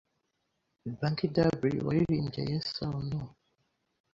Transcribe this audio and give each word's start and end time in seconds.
Banky 0.99 1.27
W 1.35 1.37
waririmbye 1.85 2.41
Yes 2.51 2.69
or 2.85 2.95
No 3.09 3.21